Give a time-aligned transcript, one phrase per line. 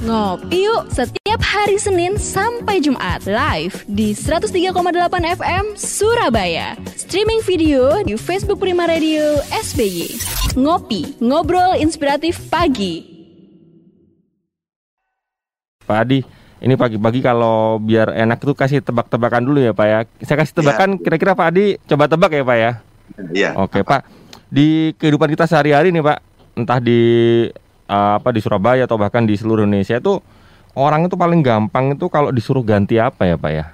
[0.00, 4.72] Ngopi yuk setiap hari Senin sampai Jumat live di 103,8
[5.36, 6.72] FM Surabaya.
[6.96, 10.08] Streaming video di Facebook Prima Radio SBY.
[10.56, 13.04] Ngopi, ngobrol inspiratif pagi.
[15.84, 16.24] Pak Adi,
[16.64, 19.98] ini pagi-pagi kalau biar enak itu kasih tebak-tebakan dulu ya Pak ya.
[20.24, 22.72] Saya kasih tebakan kira-kira Pak Adi coba tebak ya Pak ya.
[23.36, 23.50] Iya.
[23.52, 24.08] Oke Pak,
[24.48, 26.18] di kehidupan kita sehari-hari nih Pak,
[26.56, 27.00] entah di
[27.90, 30.22] uh, apa di Surabaya atau bahkan di seluruh Indonesia itu
[30.78, 33.66] orang itu paling gampang itu kalau disuruh ganti apa ya Pak ya?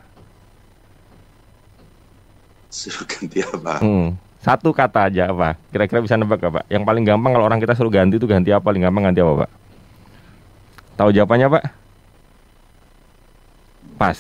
[2.72, 3.84] Suruh ganti apa?
[3.84, 5.54] Hmm, satu kata aja Pak.
[5.68, 6.64] Kira-kira bisa nebak gak Pak?
[6.72, 8.64] Yang paling gampang kalau orang kita suruh ganti itu ganti apa?
[8.64, 9.50] Paling gampang ganti apa Pak?
[10.96, 11.64] Tahu jawabannya Pak?
[14.00, 14.16] Pas.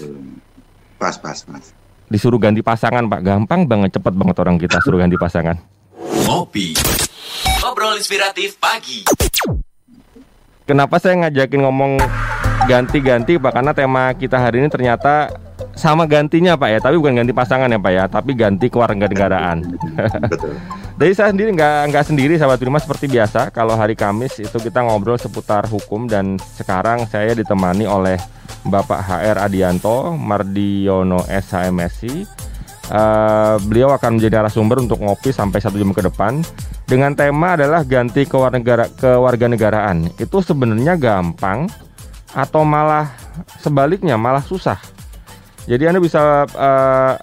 [0.96, 1.64] Pas, pas, pas.
[2.08, 3.20] Disuruh ganti pasangan Pak.
[3.24, 5.56] Gampang banget, cepet banget orang kita suruh ganti pasangan.
[6.28, 6.76] Ngopi.
[7.60, 9.04] Ngobrol inspiratif pagi.
[10.66, 12.02] Kenapa saya ngajakin ngomong
[12.66, 13.54] ganti-ganti Pak?
[13.54, 15.30] Karena tema kita hari ini ternyata
[15.78, 19.62] sama gantinya Pak ya, tapi bukan ganti pasangan ya Pak ya, tapi ganti kewarganegaraan.
[20.34, 20.58] Betul.
[20.98, 23.54] Jadi saya sendiri nggak nggak sendiri sahabat Prima seperti biasa.
[23.54, 28.18] Kalau hari Kamis itu kita ngobrol seputar hukum dan sekarang saya ditemani oleh
[28.66, 32.26] Bapak HR Adianto Mardiono SHMSI.
[32.90, 36.42] Uh, beliau akan menjadi narasumber untuk ngopi sampai satu jam ke depan
[36.86, 40.14] dengan tema adalah ganti kewarganegara kewarganegaraan.
[40.16, 41.66] Itu sebenarnya gampang
[42.32, 43.10] atau malah
[43.58, 44.78] sebaliknya malah susah.
[45.66, 47.14] Jadi Anda bisa uh,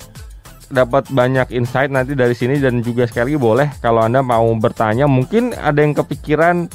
[0.67, 5.07] dapat banyak insight nanti dari sini dan juga sekali lagi boleh kalau Anda mau bertanya
[5.07, 6.67] mungkin ada yang kepikiran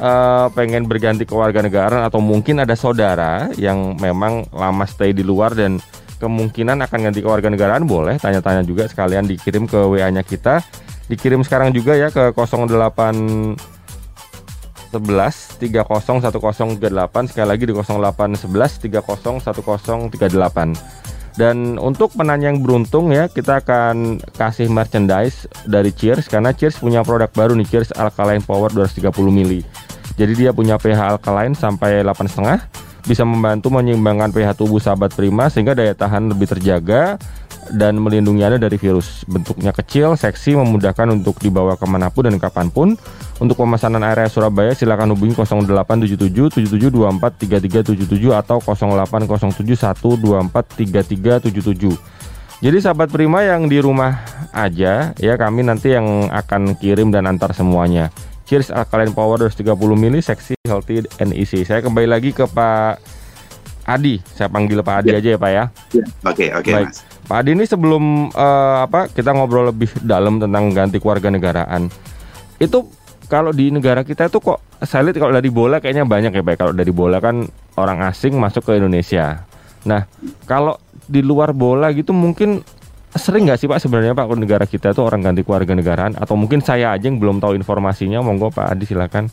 [0.00, 5.76] uh, pengen berganti kewarganegaraan atau mungkin ada saudara yang memang lama stay di luar dan
[6.22, 10.62] kemungkinan akan ganti kewarganegaraan boleh tanya-tanya juga sekalian dikirim ke WA-nya kita
[11.10, 13.58] dikirim sekarang juga ya ke 08
[14.94, 24.18] 11 301038 sekali lagi di 0811 301038 dan untuk penanya yang beruntung ya kita akan
[24.34, 29.62] kasih merchandise dari Cheers karena Cheers punya produk baru nih Cheers Alkaline Power 230 mili.
[30.18, 35.72] Jadi dia punya pH alkaline sampai 8,5 bisa membantu menyeimbangkan pH tubuh sahabat prima sehingga
[35.72, 37.16] daya tahan lebih terjaga
[37.74, 39.22] dan melindungi Anda dari virus.
[39.26, 42.98] Bentuknya kecil, seksi, memudahkan untuk dibawa ke mana pun dan kapan pun.
[43.40, 50.76] Untuk pemesanan area Surabaya silakan hubungi 0877 7724 3377 atau 0807 124
[52.60, 54.20] Jadi sahabat Prima yang di rumah
[54.52, 58.12] aja ya kami nanti yang akan kirim dan antar semuanya.
[58.44, 61.62] Cheers Alkaline Power 230 mili, seksi, healthy, and easy.
[61.62, 63.19] Saya kembali lagi ke Pak
[63.96, 64.14] Adi.
[64.22, 65.18] Saya panggil Pak Adi Ya.
[65.18, 65.64] aja ya Pak ya.
[66.22, 66.86] Oke, oke, Baik.
[66.92, 66.98] Mas.
[67.26, 71.90] Pak Adi ini sebelum eh, apa kita ngobrol lebih dalam tentang ganti kewarganegaraan.
[72.56, 72.90] Itu
[73.26, 76.54] kalau di negara kita itu kok saya lihat kalau dari bola kayaknya banyak ya Pak.
[76.56, 79.46] Kalau dari bola kan orang asing masuk ke Indonesia.
[79.86, 80.04] Nah,
[80.44, 82.60] kalau di luar bola gitu mungkin
[83.10, 86.62] sering nggak sih Pak sebenarnya Pak kalau negara kita itu orang ganti kewarganegaraan atau mungkin
[86.62, 89.26] saya aja yang belum tahu informasinya monggo Pak Adi silakan.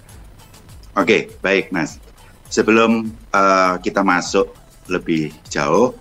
[0.97, 2.01] Oke, baik, Mas.
[2.47, 4.55] Sebelum eh, kita masuk
[4.87, 5.95] lebih jauh,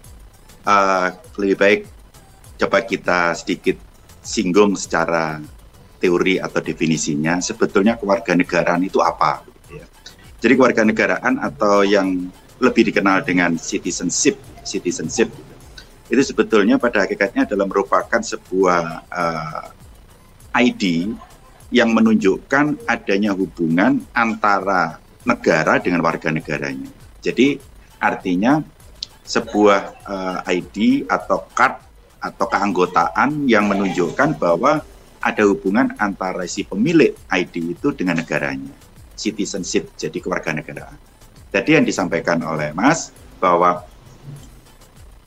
[0.62, 1.08] eh,
[1.38, 1.80] lebih baik
[2.56, 3.76] coba kita sedikit
[4.22, 5.42] singgung secara
[5.98, 7.42] teori atau definisinya.
[7.42, 9.42] Sebetulnya kewarganegaraan itu apa?
[9.46, 9.86] gitu ya.
[10.40, 12.30] Jadi kewarganegaraan atau yang
[12.62, 15.28] lebih dikenal dengan citizenship, citizenship
[16.06, 19.64] itu sebetulnya pada hakikatnya adalah merupakan sebuah eh,
[20.70, 21.10] ID
[21.74, 26.88] yang menunjukkan adanya hubungan antara negara dengan warga negaranya.
[27.20, 27.58] Jadi
[27.98, 28.62] artinya
[29.26, 31.82] sebuah eh, ID atau card
[32.22, 34.82] atau keanggotaan yang menunjukkan bahwa
[35.20, 38.72] ada hubungan antara si pemilik ID itu dengan negaranya.
[39.18, 40.98] Citizenship, jadi kewarganegaraan.
[41.50, 43.10] Tadi yang disampaikan oleh Mas
[43.42, 43.82] bahwa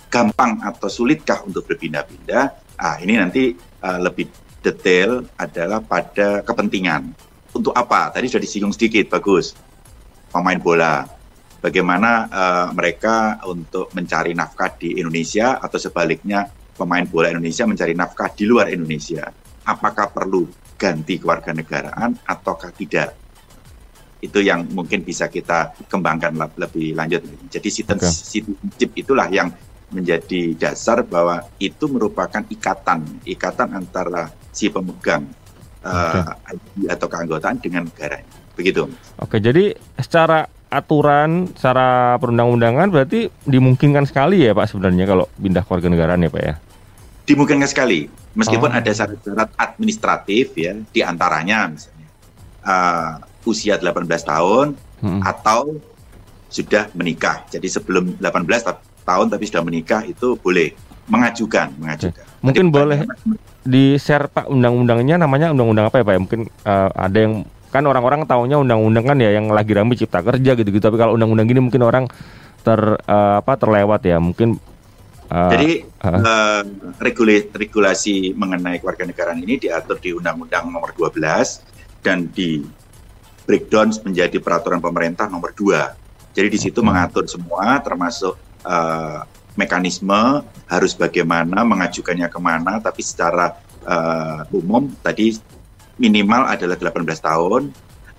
[0.08, 2.44] gampang atau sulitkah untuk berpindah-pindah?
[2.80, 4.30] Ah, ini nanti uh, lebih
[4.62, 7.12] detail adalah pada kepentingan.
[7.52, 8.14] Untuk apa?
[8.14, 9.58] Tadi sudah disinggung sedikit, bagus.
[10.30, 11.06] Pemain bola.
[11.60, 16.48] Bagaimana uh, mereka untuk mencari nafkah di Indonesia atau sebaliknya
[16.80, 19.28] pemain bola Indonesia mencari nafkah di luar Indonesia.
[19.68, 20.48] Apakah perlu
[20.80, 23.12] ganti kewarganegaraan ataukah tidak?
[24.24, 27.28] Itu yang mungkin bisa kita kembangkan lebih lanjut.
[27.52, 29.52] Jadi citizenship itulah yang
[29.92, 35.26] menjadi dasar bahwa itu merupakan ikatan, ikatan antara si pemegang
[35.84, 38.49] uh, ID atau keanggotaan dengan negaranya.
[38.60, 38.92] Begitu.
[39.16, 46.22] Oke, jadi secara aturan, secara perundang-undangan berarti dimungkinkan sekali ya Pak sebenarnya kalau pindah kewarganegaraan
[46.22, 46.54] ya Pak ya.
[47.24, 48.78] Dimungkinkan sekali, meskipun Oh.
[48.78, 52.08] ada syarat-syarat administratif ya, di antaranya misalnya
[52.68, 53.12] uh,
[53.48, 55.22] usia 18 tahun Mm-mm.
[55.24, 55.80] atau
[56.50, 57.46] sudah menikah.
[57.48, 60.74] Jadi sebelum 18 ta- tahun tapi sudah menikah itu boleh
[61.10, 62.26] mengajukan, mengajukan.
[62.42, 63.00] Mungkin Jadi, boleh
[63.62, 66.20] di share Pak undang-undangnya namanya undang-undang apa ya Pak ya?
[66.22, 67.34] Mungkin eh, ada yang
[67.70, 70.82] kan orang-orang taunya undang-undang kan ya yang lagi rame cipta kerja gitu-gitu.
[70.82, 72.06] Tapi kalau undang-undang gini mungkin orang
[72.66, 74.18] ter eh, apa terlewat ya.
[74.18, 74.58] Mungkin
[75.30, 76.62] eh, Jadi eh,
[76.98, 82.66] regula- regulasi mengenai kewarganegaraan ini diatur di Undang-Undang Nomor 12 dan di
[83.46, 86.34] breakdown menjadi peraturan pemerintah Nomor 2.
[86.34, 86.88] Jadi di situ Oke.
[86.90, 89.20] mengatur semua, termasuk eh,
[89.54, 93.54] mekanisme harus bagaimana mengajukannya ke mana, tapi secara
[93.86, 95.38] eh, umum tadi
[96.00, 97.70] minimal adalah 18 tahun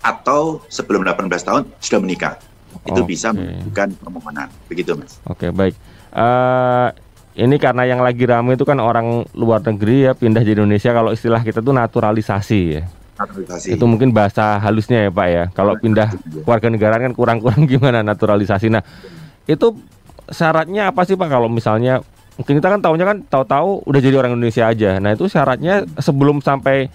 [0.00, 2.34] atau sebelum 18 tahun sudah menikah.
[2.86, 3.40] Itu bisa Oke.
[3.40, 4.48] mengajukan permohonan.
[4.70, 5.18] Begitu, Mas.
[5.26, 5.74] Oke baik.
[6.14, 6.88] Eh
[7.40, 10.92] ini karena yang lagi rame itu kan orang luar negeri ya pindah di Indonesia.
[10.92, 12.82] Kalau istilah kita tuh naturalisasi ya.
[13.20, 13.76] Naturalisasi.
[13.76, 15.44] Itu mungkin bahasa halusnya ya Pak ya.
[15.52, 16.08] Kalau pindah
[16.48, 18.72] warga negara kan kurang-kurang gimana naturalisasi.
[18.72, 18.82] Nah
[19.44, 19.76] itu
[20.30, 22.00] syaratnya apa sih Pak kalau misalnya
[22.38, 24.96] mungkin kita kan tahunya kan tahu-tahu udah jadi orang Indonesia aja.
[24.98, 26.88] Nah itu syaratnya sebelum sampai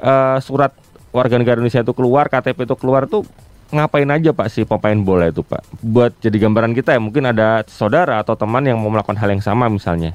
[0.00, 0.72] eh, surat
[1.14, 3.24] warga negara Indonesia itu keluar, KTP itu keluar tuh
[3.66, 5.82] ngapain aja Pak si pemain bola itu Pak?
[5.82, 9.42] Buat jadi gambaran kita ya mungkin ada saudara atau teman yang mau melakukan hal yang
[9.42, 10.14] sama misalnya.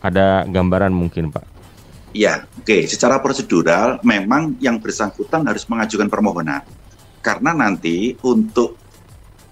[0.00, 1.44] Ada gambaran mungkin Pak.
[2.10, 2.90] Ya, oke.
[2.90, 6.66] Secara prosedural, memang yang bersangkutan harus mengajukan permohonan.
[7.22, 8.74] Karena nanti untuk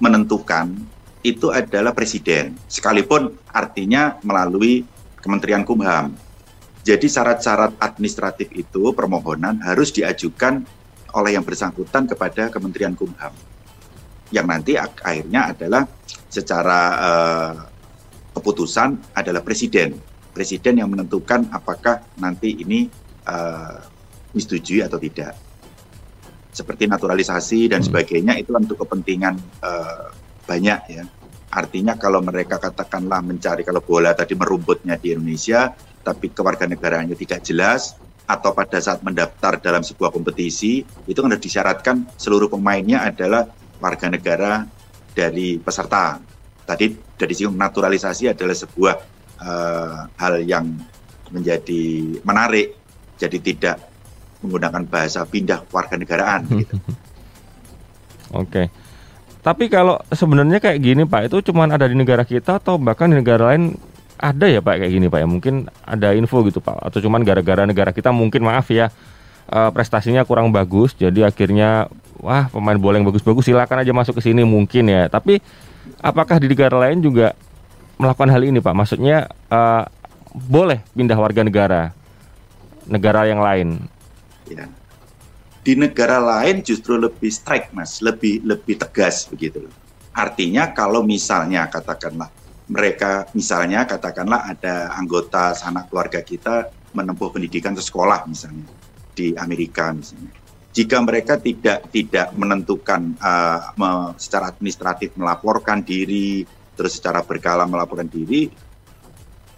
[0.03, 0.75] menentukan
[1.23, 2.59] itu adalah presiden.
[2.67, 4.83] Sekalipun artinya melalui
[5.23, 6.15] Kementerian Kumham.
[6.89, 10.65] Jadi syarat-syarat administratif itu permohonan harus diajukan
[11.13, 13.37] oleh yang bersangkutan kepada Kementerian Kumham.
[14.33, 15.85] Yang nanti ak- akhirnya adalah
[16.33, 17.53] secara eh,
[18.33, 20.01] keputusan adalah presiden
[20.33, 22.89] presiden yang menentukan apakah nanti ini
[23.29, 23.77] eh,
[24.33, 25.37] disetujui atau tidak.
[26.49, 27.89] Seperti naturalisasi dan Hmm.
[27.93, 30.09] sebagainya itu untuk kepentingan eh,
[30.49, 31.05] banyak ya.
[31.53, 35.73] Artinya kalau mereka katakanlah mencari kalau bola tadi merumputnya di Indonesia,
[36.03, 37.99] tapi kewarganegaraannya tidak jelas
[38.29, 43.49] atau pada saat mendaftar dalam sebuah kompetisi itu kan disyaratkan seluruh pemainnya adalah
[43.81, 44.69] warga negara
[45.17, 46.21] dari peserta.
[46.69, 48.95] Tadi dari sisi naturalisasi adalah sebuah
[49.41, 50.69] eh, hal yang
[51.33, 52.77] menjadi menarik,
[53.17, 53.77] jadi tidak
[54.45, 56.45] menggunakan bahasa pindah warga negaraan.
[56.47, 56.77] Gitu.
[58.37, 58.69] Oke.
[59.41, 63.17] Tapi kalau sebenarnya kayak gini Pak, itu cuma ada di negara kita atau bahkan di
[63.17, 63.81] negara lain
[64.19, 65.27] ada ya Pak kayak gini Pak ya?
[65.31, 65.55] Mungkin
[65.87, 68.91] ada info gitu Pak atau cuman gara-gara negara kita mungkin maaf ya
[69.49, 71.87] eh, prestasinya kurang bagus jadi akhirnya
[72.19, 75.07] wah pemain bola yang bagus-bagus silakan aja masuk ke sini mungkin ya.
[75.07, 75.39] Tapi
[76.03, 77.39] apakah di negara lain juga
[77.97, 78.75] melakukan hal ini Pak?
[78.75, 79.85] Maksudnya eh,
[80.35, 81.83] boleh pindah warga negara
[82.89, 83.87] negara yang lain.
[84.49, 84.67] Ya.
[85.63, 89.69] Di negara lain justru lebih strike, mas, lebih lebih tegas begitu.
[90.17, 92.33] Artinya kalau misalnya katakanlah
[92.69, 98.65] mereka misalnya katakanlah ada anggota sanak keluarga kita menempuh pendidikan ke sekolah misalnya
[99.17, 100.31] di Amerika misalnya.
[100.69, 106.45] Jika mereka tidak tidak menentukan eh, me- secara administratif melaporkan diri,
[106.77, 108.47] terus secara berkala melaporkan diri,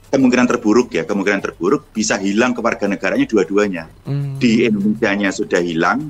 [0.09, 4.39] kemungkinan terburuk ya, kemungkinan terburuk bisa hilang kewarganegaranya dua-duanya Hmm.
[4.39, 6.09] di Indonesia-nya sudah hilang,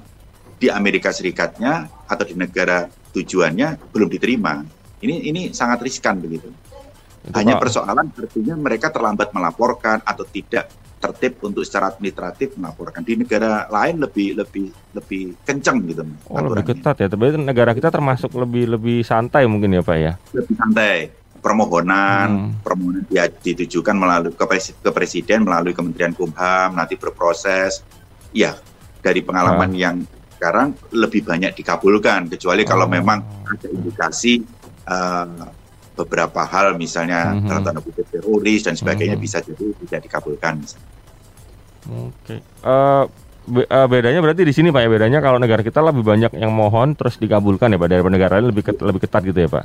[0.60, 4.62] di Amerika Serikatnya atau di negara tujuannya belum diterima.
[5.00, 6.52] Ini ini sangat riskan begitu.
[7.34, 10.70] Hanya persoalan artinya mereka terlambat melaporkan atau tidak
[11.00, 13.00] tertib untuk secara administratif melaporkan.
[13.00, 16.04] Di negara lain lebih lebih lebih kencang gitu.
[16.28, 17.08] Oh, lebih ketat ya.
[17.08, 20.12] Tapi negara kita termasuk lebih lebih santai mungkin ya Pak ya.
[20.36, 20.96] Lebih santai.
[21.40, 22.52] Permohonan, Hmm.
[22.60, 27.80] permohonan dia ditujukan melalui ke, pres- ke presiden melalui Kementerian Kumham nanti berproses.
[28.36, 28.60] Ya,
[29.00, 30.04] dari pengalaman yang
[30.36, 32.92] sekarang lebih banyak dikabulkan kecuali kalau Oh.
[32.92, 34.44] memang ada indikasi
[34.84, 35.26] eh,
[36.00, 37.46] beberapa hal misalnya Mhm.
[37.46, 39.22] dalam tanda kutip teroris dan sebagainya Mhm.
[39.22, 40.52] bisa jadi tidak dikabulkan.
[40.56, 40.88] misalnya.
[41.82, 42.36] Oke.
[42.40, 43.04] Eh,
[43.46, 46.50] be- eh, bedanya berarti di sini Pak ya bedanya kalau negara kita lebih banyak yang
[46.50, 49.64] mohon terus dikabulkan ya Pak daripada negara lain lebih ket- lebih ketat gitu ya Pak.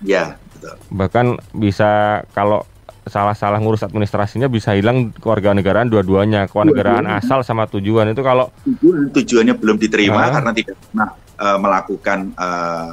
[0.00, 0.74] Ya, betul.
[0.90, 1.90] Bahkan bisa
[2.30, 2.68] kalau
[3.04, 7.20] salah-salah ngurus administrasinya bisa hilang kewarganegaraan dua-duanya, kewarganegaraan Dua-duanya.
[7.22, 10.32] asal sama tujuan itu kalau Tujuan tujuannya belum diterima Ah.
[10.32, 12.90] karena tidak pernah eh, melakukan eh,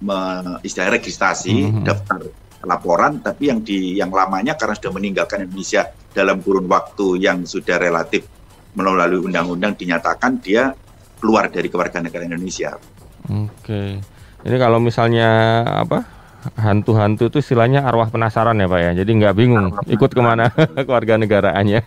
[0.00, 1.82] me- istilah registrasi Mhm.
[1.82, 2.18] daftar
[2.60, 7.76] laporan, tapi yang di yang lamanya karena sudah meninggalkan Indonesia dalam kurun waktu yang sudah
[7.76, 8.26] relatif
[8.72, 10.74] melalui undang-undang dinyatakan dia
[11.18, 12.74] keluar dari kewarganegaraan Indonesia.
[13.24, 13.98] Oke.
[14.38, 15.28] Ini kalau misalnya
[15.78, 16.06] apa
[16.56, 18.90] hantu-hantu itu istilahnya arwah penasaran ya Pak ya.
[18.96, 20.46] Jadi nggak bingung Arwah ikut ke mana
[20.86, 21.80] kewarganegaraannya.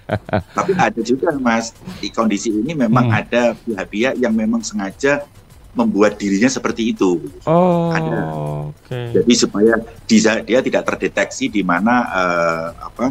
[0.51, 3.18] Tapi ada juga Mas di kondisi ini memang Hmm.
[3.18, 5.24] ada pihak-pihak yang memang sengaja
[5.72, 7.20] membuat dirinya seperti itu.
[7.44, 8.20] Oh, Ada.
[8.68, 9.00] oke.
[9.16, 13.06] Jadi supaya dia, dia tidak terdeteksi di mana eh, apa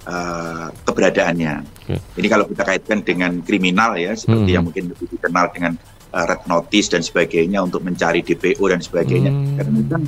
[0.00, 1.54] eh, keberadaannya.
[1.60, 1.94] Oke.
[2.16, 4.56] Ini kalau kita kaitkan dengan kriminal ya, seperti Hmm.
[4.56, 5.72] yang mungkin lebih dikenal dengan
[6.10, 9.30] eh, red notice dan sebagainya untuk mencari DPO dan sebagainya.
[9.30, 9.54] Hmm.
[9.54, 10.02] Karena itu kan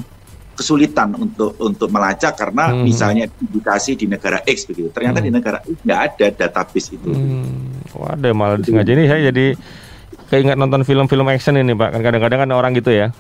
[0.53, 2.83] kesulitan untuk untuk melacak karena Hmm.
[2.83, 4.89] misalnya indikasi di negara X begitu.
[4.91, 5.27] Ternyata Hmm.
[5.27, 7.09] di negara X nggak ada database itu.
[7.09, 9.47] Hmm, waduh malah disengaja ini saya jadi
[10.33, 11.93] keinget nonton film-film action ini pak.
[11.93, 13.13] Kan kadang-kadang kan orang gitu ya,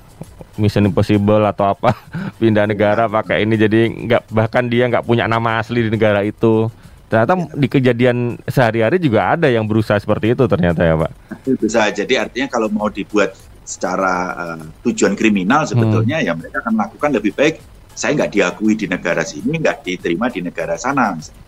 [0.57, 1.93] Mission Impossible atau apa
[2.41, 6.73] pindah negara pakai ini jadi nggak bahkan dia nggak punya nama asli di negara itu.
[7.13, 11.13] Ternyata di kejadian sehari-hari juga ada yang berusaha seperti itu ternyata ya pak.
[11.45, 16.27] Itu bisa jadi artinya kalau mau dibuat secara eh, tujuan kriminal sebetulnya Hmm.
[16.27, 17.61] ya mereka akan melakukan lebih baik
[17.93, 21.45] saya nggak diakui di negara sini nggak diterima di negara sana misalnya.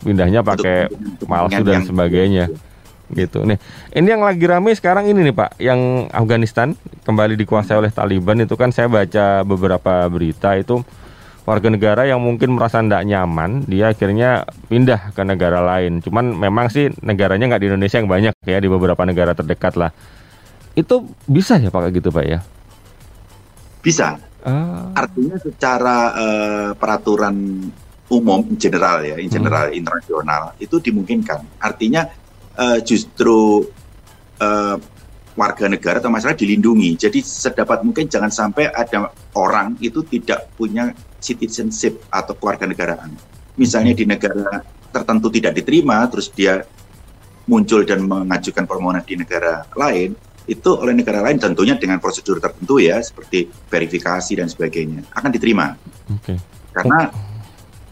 [0.00, 0.76] Pindahnya Untuk pakai
[1.20, 2.44] palsu dan yang- sebagainya.
[3.12, 3.44] Gitu.
[3.44, 3.56] Nih
[3.96, 8.40] ini yang lagi rame sekarang ini nih pak yang Afghanistan kembali dikuasai oleh Taliban.
[8.44, 10.84] Itu kan saya baca beberapa berita itu
[11.48, 16.04] warga negara yang mungkin merasa tidak nyaman dia akhirnya pindah ke negara lain.
[16.04, 19.88] Cuman memang sih negaranya nggak di Indonesia yang banyak ya di beberapa negara terdekat lah.
[20.76, 22.40] Itu bisa ya pak gitu pak ya?
[23.80, 24.20] Bisa.
[24.44, 27.34] Ah, artinya secara eh, peraturan
[28.08, 31.44] umum in general ya in general internasional itu dimungkinkan.
[31.60, 32.08] Artinya
[32.58, 33.62] eh, justru
[34.42, 34.76] eh,
[35.38, 36.98] warga negara atau masyarakat dilindungi.
[36.98, 40.90] Jadi sedapat mungkin jangan sampai ada orang itu tidak punya
[41.22, 43.14] citizenship atau kewarganegaraan.
[43.54, 46.66] Misalnya di negara tertentu tidak diterima terus dia
[47.46, 50.12] muncul dan mengajukan permohonan di negara lain
[50.48, 55.76] itu oleh negara lain tentunya dengan prosedur tertentu ya seperti verifikasi dan sebagainya akan diterima.
[56.08, 56.34] Oke.
[56.72, 57.12] Karena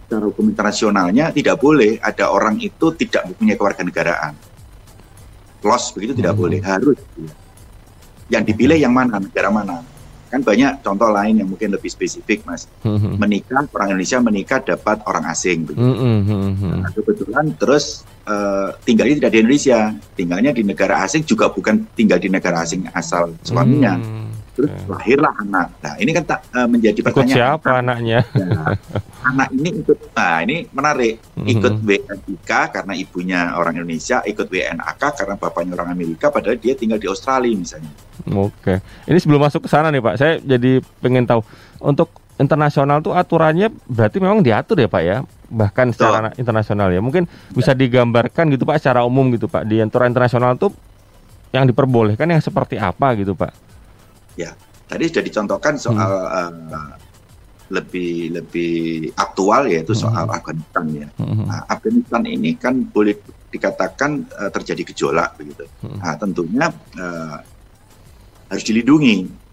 [0.06, 4.55] secara hukum internasionalnya tidak boleh ada orang itu tidak mempunyai kewarganegaraan
[5.62, 6.42] loss begitu tidak Hmm.
[6.42, 6.60] boleh.
[6.60, 6.98] Harus.
[8.26, 9.22] Yang dipilih yang mana?
[9.22, 9.80] Negara mana?
[10.26, 12.66] Kan banyak contoh lain yang mungkin lebih spesifik mas.
[12.82, 15.86] Hmm, menikah orang Indonesia menikah dapat orang asing begitu.
[16.82, 19.78] Nah, kebetulan terus eh, tinggalnya tidak di Indonesia,
[20.18, 23.94] tinggalnya di negara asing juga bukan tinggal di negara asing asal suaminya.
[23.94, 24.25] Hmm,
[24.56, 24.88] Terus oke.
[24.88, 25.68] lahirlah anak.
[25.84, 27.36] Nah ini kan tak eh, menjadi ikut pertanyaan.
[27.36, 28.72] siapa anaknya Nah,
[29.28, 31.14] anak ini ikut, nah ini menarik.
[31.44, 31.84] Ikut Mhm.
[31.84, 37.04] WNIK karena ibunya orang Indonesia, ikut WNAK karena bapaknya orang Amerika, padahal dia tinggal di
[37.04, 37.92] Australia misalnya.
[38.32, 41.44] Oke, ini sebelum masuk ke sana nih Pak, saya jadi pengen tahu
[41.78, 45.16] untuk internasional tuh aturannya berarti memang diatur ya Pak ya,
[45.48, 47.04] bahkan secara internasional ya.
[47.04, 50.72] Mungkin bisa digambarkan gitu Pak secara umum gitu Pak di aturan internasional tuh
[51.52, 53.65] yang diperbolehkan yang seperti apa gitu Pak?
[54.86, 56.94] Tadi sudah dicontohkan soal eh,
[57.66, 58.74] lebih lebih
[59.18, 61.08] aktual yaitu soal Afghanistan ya.
[61.18, 61.44] Mhm.
[61.50, 63.18] Nah, Afghanistan ini kan boleh
[63.50, 65.66] dikatakan eh, terjadi gejolak begitu.
[65.82, 65.98] Hmm.
[65.98, 67.36] Nah, tentunya eh,
[68.46, 69.46] harus dilindungi.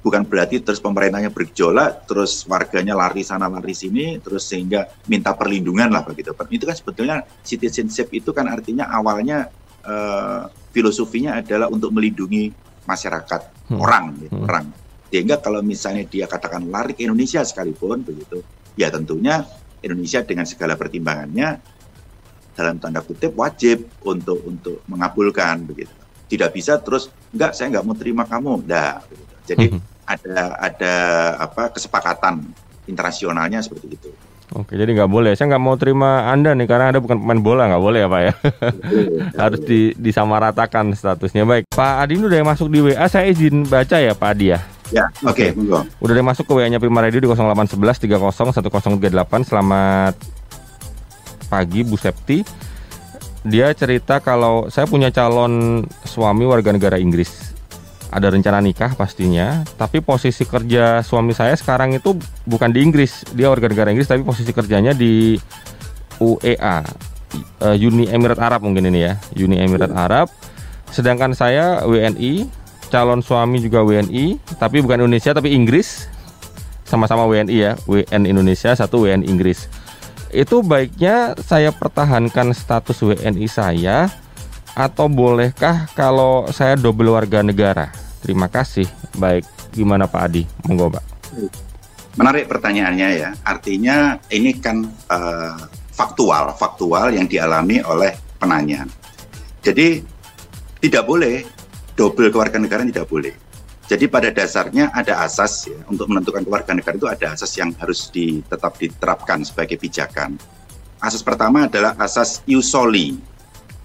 [0.00, 5.92] Bukan berarti terus pemerintahnya bergejolak, terus warganya lari sana lari sini, terus sehingga minta perlindungan
[5.92, 6.32] lah begitu.
[6.32, 9.52] Itu kan sebetulnya citizenship itu kan artinya awalnya
[9.84, 13.78] eh, filosofinya adalah untuk melindungi masyarakat Hmm.
[13.78, 14.46] orang, gitu, Hmm.
[14.50, 14.66] orang.
[15.10, 18.42] Sehingga kalau misalnya dia katakan lari ke Indonesia sekalipun begitu,
[18.74, 19.46] ya tentunya
[19.82, 21.62] Indonesia dengan segala pertimbangannya
[22.54, 25.94] dalam tanda kutip wajib untuk untuk mengabulkan begitu.
[26.30, 29.06] Tidak bisa terus enggak saya nggak mau terima kamu, enggak.
[29.08, 29.34] begitu.
[29.50, 29.80] Jadi Mhm.
[30.06, 30.94] ada ada
[31.42, 32.42] apa kesepakatan
[32.86, 34.10] internasionalnya seperti itu.
[34.50, 35.38] Oke, jadi nggak boleh.
[35.38, 38.20] Saya nggak mau terima Anda nih karena Anda bukan pemain bola, nggak boleh ya Pak
[38.20, 38.32] ya.
[39.46, 41.46] Harus di, disamaratakan statusnya.
[41.46, 43.06] Baik, Pak Adi ini udah yang masuk di WA.
[43.06, 44.58] Saya izin baca ya Pak Adi ya.
[44.90, 45.86] Ya, oke, monggo.
[46.02, 49.46] Udah ada yang masuk ke WA-nya Prima Radio di 0811 30 1038.
[49.46, 50.14] Selamat
[51.46, 52.42] pagi Bu Septi.
[53.46, 57.49] Dia cerita kalau saya punya calon suami warga negara Inggris.
[58.10, 63.22] Ada rencana nikah pastinya, tapi posisi kerja suami saya sekarang itu bukan di Inggris.
[63.38, 65.38] Dia warga negara Inggris tapi posisi kerjanya di
[66.18, 66.82] UEA,
[67.62, 70.26] eh, Uni Emirat Arab mungkin ini ya, Uni Emirat Arab.
[70.90, 72.50] Sedangkan saya WNI,
[72.90, 76.10] calon suami juga WNI, tapi bukan Indonesia tapi Inggris.
[76.82, 79.70] Sama-sama WNI ya, WN Indonesia, satu WN Inggris.
[80.34, 84.10] Itu baiknya saya pertahankan status WNI saya
[84.80, 87.92] atau bolehkah kalau saya double warga negara?
[88.24, 88.88] Terima kasih.
[89.16, 89.44] Baik,
[89.76, 90.42] gimana Pak Adi?
[90.64, 91.04] Monggo, Pak.
[92.16, 93.30] Menarik pertanyaannya ya.
[93.44, 95.60] Artinya ini kan eh,
[95.92, 98.88] faktual, faktual yang dialami oleh penanya.
[99.60, 100.00] Jadi
[100.80, 101.44] tidak boleh
[101.92, 103.36] double kewarganegaraan tidak boleh.
[103.84, 108.40] Jadi pada dasarnya ada asas ya untuk menentukan kewarganegaraan itu ada asas yang harus di,
[108.46, 110.38] tetap diterapkan sebagai pijakan.
[111.02, 113.18] Asas pertama adalah asas ius soli.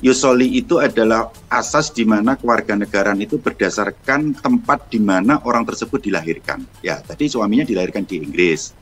[0.03, 6.67] Yusoli itu adalah asas di mana kewarganegaraan itu berdasarkan tempat di mana orang tersebut dilahirkan.
[6.83, 8.75] Ya, tadi suaminya dilahirkan di Inggris,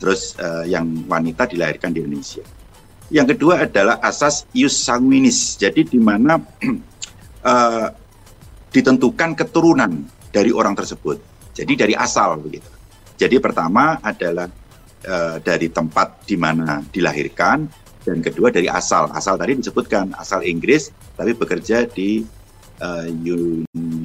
[0.00, 2.40] terus uh, yang wanita dilahirkan di Indonesia.
[3.12, 6.40] Yang kedua adalah asas ius sanguinis, jadi di mana
[7.44, 7.88] uh,
[8.74, 9.92] ditentukan keturunan
[10.32, 11.20] dari orang tersebut.
[11.52, 12.68] Jadi dari asal begitu.
[13.16, 14.48] Jadi pertama adalah
[15.04, 19.10] uh, dari tempat di mana dilahirkan, dan kedua dari asal.
[19.10, 22.22] Asal tadi disebutkan asal Inggris tapi bekerja di
[22.78, 23.10] uh,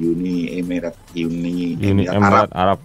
[0.02, 2.50] Uni Emirat Uni, Uni Emirat, Emirat Arab.
[2.50, 2.78] Arab.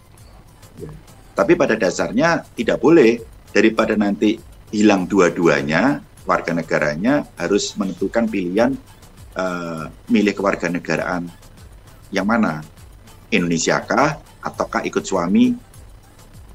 [0.77, 0.91] Ya.
[1.33, 3.17] Tapi pada dasarnya tidak boleh
[3.49, 4.37] daripada nanti
[4.69, 8.75] hilang dua-duanya warga negaranya harus menentukan pilihan
[9.33, 11.25] uh, milih kewarganegaraan
[12.11, 12.61] yang mana
[13.31, 15.55] Indonesia kah ataukah ikut suami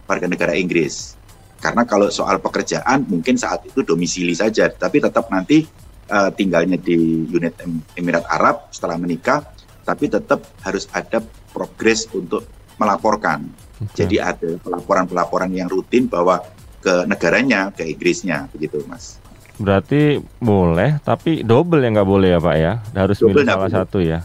[0.04, 1.16] warga negara Inggris
[1.62, 5.62] karena kalau soal pekerjaan mungkin saat itu domisili saja, tapi tetap nanti
[6.10, 7.54] uh, tinggalnya di unit
[7.94, 9.46] Emirat Arab setelah menikah,
[9.86, 11.22] tapi tetap harus ada
[11.54, 12.42] progres untuk
[12.82, 13.46] melaporkan.
[13.78, 14.02] Okay.
[14.02, 16.42] Jadi ada pelaporan-pelaporan yang rutin bahwa
[16.82, 19.22] ke negaranya, ke Inggrisnya, begitu, Mas.
[19.62, 22.72] Berarti boleh, tapi double yang nggak boleh ya, Pak ya?
[22.98, 23.78] Harus double milih salah boleh.
[23.78, 24.18] satu ya?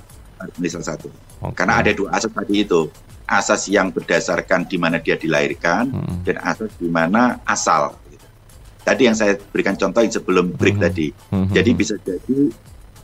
[0.57, 1.26] Milih salah satu.
[1.37, 1.53] Okay.
[1.53, 2.89] Karena ada dua asas tadi itu
[3.27, 6.17] asas yang berdasarkan di mana dia dilahirkan hmm.
[6.23, 7.99] dan asas di mana asal.
[8.87, 10.85] Tadi yang saya berikan contoh yang sebelum break hmm.
[10.87, 11.07] tadi.
[11.27, 11.51] Hmm.
[11.51, 12.47] Jadi bisa jadi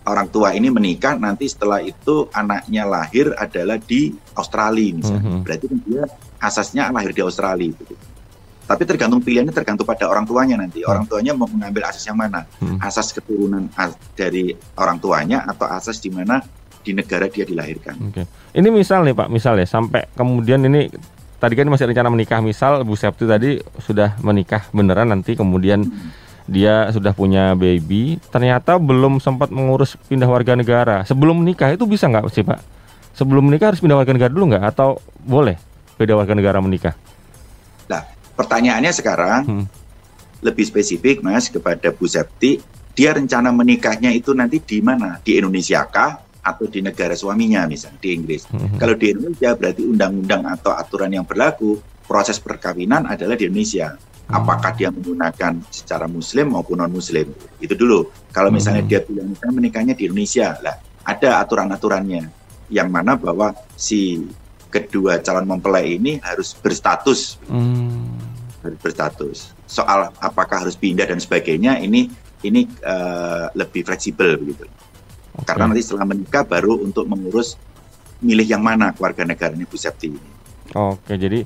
[0.07, 5.27] orang tua ini menikah nanti setelah itu anaknya lahir adalah di Australia misalnya.
[5.27, 5.43] Hmm.
[5.43, 6.03] Berarti kan dia
[6.39, 7.75] asasnya lahir di Australia.
[7.75, 7.95] Gitu.
[8.63, 10.87] Tapi tergantung pilihannya tergantung pada orang tuanya nanti.
[10.87, 10.91] Hmm.
[10.95, 12.47] Orang tuanya mau mengambil asas yang mana?
[12.63, 12.79] Hmm.
[12.79, 13.67] Asas keturunan
[14.15, 16.39] dari orang tuanya atau asas di mana
[16.83, 17.95] di negara dia dilahirkan.
[18.11, 18.27] Oke.
[18.53, 20.91] Ini misal nih Pak, misal ya sampai kemudian ini
[21.39, 26.09] tadi kan masih rencana menikah, misal Bu Septi tadi sudah menikah beneran nanti kemudian hmm.
[26.47, 31.07] dia sudah punya baby, ternyata belum sempat mengurus pindah warga negara.
[31.07, 32.59] Sebelum menikah itu bisa nggak sih Pak?
[33.15, 35.55] Sebelum menikah harus pindah warga negara dulu nggak atau boleh
[35.95, 36.95] beda warga negara menikah?
[37.87, 38.03] Nah,
[38.35, 39.65] pertanyaannya sekarang hmm.
[40.43, 45.17] lebih spesifik Mas kepada Bu Septi, dia rencana menikahnya itu nanti di mana?
[45.19, 48.51] Di Indonesia kah atau di negara suaminya misalnya di Inggris.
[48.51, 48.77] Mm-hmm.
[48.77, 53.95] Kalau di Indonesia berarti undang-undang atau aturan yang berlaku proses perkawinan adalah di Indonesia.
[53.95, 54.35] Mm-hmm.
[54.35, 57.31] Apakah dia menggunakan secara Muslim maupun non Muslim
[57.63, 58.11] itu dulu.
[58.35, 58.91] Kalau misalnya mm-hmm.
[58.91, 60.75] dia bilang misalnya menikahnya di Indonesia, lah
[61.07, 62.23] ada aturan-aturannya
[62.71, 64.23] yang mana bahwa si
[64.71, 68.65] kedua calon mempelai ini harus berstatus, mm.
[68.65, 69.37] harus berstatus.
[69.69, 72.09] Soal apakah harus pindah dan sebagainya ini
[72.43, 74.65] ini uh, lebih fleksibel begitu.
[75.33, 75.45] Okay.
[75.49, 77.57] Karena nanti setelah menikah baru untuk mengurus
[78.21, 80.31] milih yang mana keluarga negaranya Bu Septi ini.
[80.73, 81.43] Oke, jadi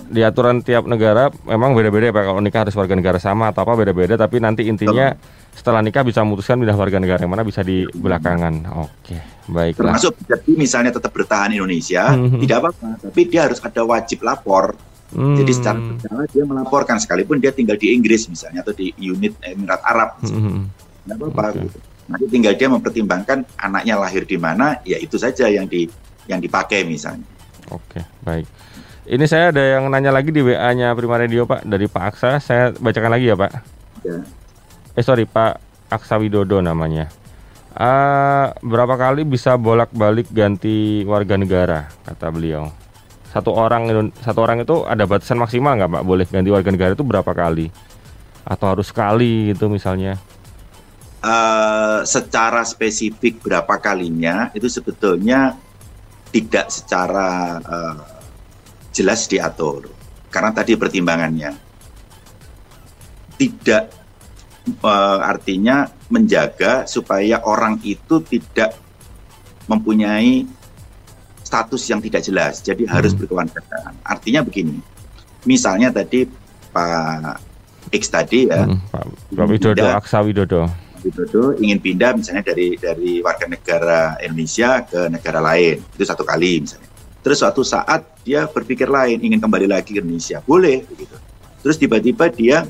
[0.00, 3.68] di aturan tiap negara memang beda-beda ya Pak kalau nikah harus warga negara sama atau
[3.68, 5.60] apa beda-beda tapi nanti intinya Betul.
[5.60, 8.64] setelah nikah bisa memutuskan pindah warga negara yang mana bisa di belakangan.
[8.80, 9.20] Oke,
[9.52, 9.92] baiklah.
[9.92, 12.40] Termasuk jadi misalnya tetap bertahan Indonesia, mm-hmm.
[12.40, 14.72] tidak apa-apa, tapi dia harus ada wajib lapor.
[15.10, 15.34] Hmm.
[15.34, 19.82] Jadi secara berkala dia melaporkan sekalipun dia tinggal di Inggris misalnya atau di unit Emirat
[19.82, 20.22] Arab.
[20.22, 20.70] Hmm.
[21.02, 21.62] Tidak apa-apa okay.
[21.66, 21.78] gitu.
[22.10, 25.86] Nanti tinggal dia mempertimbangkan anaknya lahir di mana, ya itu saja yang di
[26.26, 27.22] yang dipakai misalnya.
[27.70, 28.46] Oke, baik.
[29.06, 32.42] Ini saya ada yang nanya lagi di WA-nya Prima Radio Pak dari Pak Aksa.
[32.42, 33.52] Saya bacakan lagi ya Pak.
[34.06, 34.18] Ya.
[34.94, 35.58] Eh sorry Pak
[35.90, 37.10] Aksa Widodo namanya.
[37.70, 42.70] Uh, berapa kali bisa bolak-balik ganti warga negara kata beliau.
[43.30, 46.02] Satu orang satu orang itu ada batasan maksimal nggak Pak?
[46.02, 47.70] Boleh ganti warga negara itu berapa kali?
[48.42, 50.18] Atau harus sekali gitu misalnya?
[51.24, 55.56] Uh, secara spesifik berapa kalinya itu sebetulnya
[56.30, 58.02] tidak secara uh,
[58.94, 59.90] jelas diatur.
[60.30, 61.52] Karena tadi pertimbangannya.
[63.40, 63.84] Tidak
[64.84, 68.76] uh, artinya menjaga supaya orang itu tidak
[69.66, 70.44] mempunyai
[71.40, 72.62] status yang tidak jelas.
[72.62, 72.92] Jadi hmm.
[72.92, 74.78] harus berkewarganegaraan artinya begini.
[75.48, 76.28] Misalnya tadi
[76.70, 77.40] Pak
[77.90, 78.68] X tadi ya.
[78.68, 78.78] Hmm,
[79.34, 85.40] Pak Widodo Aksa Widodo Widodo ingin pindah misalnya dari dari warga negara Indonesia ke negara
[85.40, 85.80] lain.
[85.96, 86.88] Itu satu kali misalnya.
[87.20, 90.40] Terus suatu saat dia berpikir lain ingin kembali lagi ke Indonesia.
[90.40, 91.16] Boleh begitu.
[91.60, 92.64] Terus tiba-tiba dia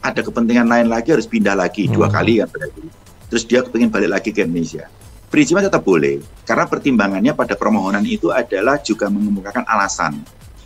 [0.00, 1.88] ada kepentingan lain lagi harus pindah lagi.
[1.88, 1.94] Hmm.
[1.96, 2.82] dua kali kan berarti.
[3.28, 4.88] Terus dia kepingin balik lagi ke Indonesia.
[5.28, 10.16] Prinsipnya tetap boleh karena pertimbangannya pada permohonan itu adalah juga mengemukakan alasan.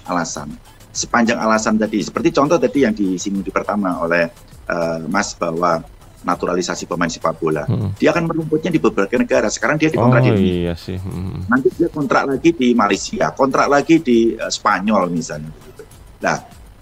[0.06, 0.54] Alasan.
[0.94, 4.30] Sepanjang alasan tadi seperti contoh tadi yang disinggung di pertama oleh
[4.70, 5.82] uh, Mas bahwa
[6.22, 7.66] naturalisasi pemain sepak bola.
[7.66, 7.94] Hmm.
[7.98, 9.50] Dia akan merumputnya di beberapa negara.
[9.50, 10.96] Sekarang dia dikontrak oh, di iya sih.
[10.98, 11.46] Hmm.
[11.50, 15.82] Nanti dia kontrak lagi di Malaysia, kontrak lagi di uh, Spanyol misalnya begitu.
[16.22, 16.36] Nah,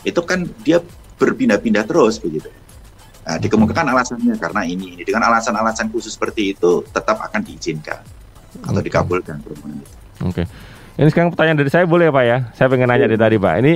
[0.05, 0.79] itu kan dia
[1.21, 2.49] berpindah-pindah terus begitu.
[3.21, 8.01] Nah, dikemukakan alasannya karena ini ini dengan alasan-alasan khusus seperti itu tetap akan diizinkan
[8.65, 9.41] atau dikabulkan.
[10.25, 10.45] Oke.
[11.01, 12.39] Ini sekarang pertanyaan dari saya boleh ya Pak ya?
[12.53, 13.55] Saya pengen nanya dari tadi Pak.
[13.65, 13.73] Ini